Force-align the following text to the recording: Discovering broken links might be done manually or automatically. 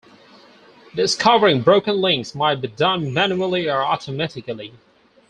Discovering 0.95 1.61
broken 1.61 2.01
links 2.01 2.33
might 2.33 2.59
be 2.59 2.69
done 2.69 3.13
manually 3.13 3.69
or 3.69 3.83
automatically. 3.85 4.73